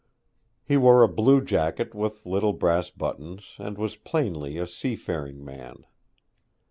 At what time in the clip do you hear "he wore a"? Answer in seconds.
0.63-1.07